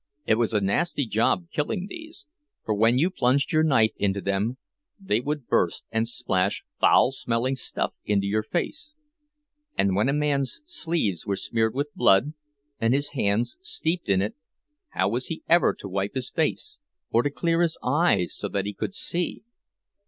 [0.25, 2.25] It was a nasty job killing these,
[2.65, 4.57] for when you plunged your knife into them
[4.99, 8.95] they would burst and splash foul smelling stuff into your face;
[9.77, 12.33] and when a man's sleeves were smeared with blood,
[12.79, 14.33] and his hands steeped in it,
[14.93, 16.79] how was he ever to wipe his face,
[17.11, 19.43] or to clear his eyes so that he could see?